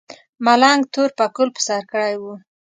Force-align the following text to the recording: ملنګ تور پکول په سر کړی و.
ملنګ 0.45 0.81
تور 0.93 1.09
پکول 1.17 1.49
په 1.55 1.61
سر 1.67 1.81
کړی 1.91 2.13
و. 2.21 2.23